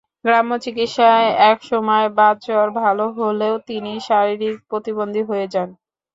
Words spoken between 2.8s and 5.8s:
ভালো হলেও তিনি শারীরিক প্রতিবন্ধী হয়ে যান।